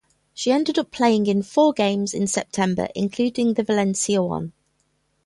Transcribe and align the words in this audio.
She 0.33 0.51
ended 0.51 0.79
up 0.79 0.89
playing 0.89 1.27
in 1.27 1.43
four 1.43 1.73
games 1.73 2.15
in 2.15 2.25
September 2.25 2.87
including 2.95 3.53
the 3.53 3.61
Valencia 3.61 4.23
one. 4.23 4.51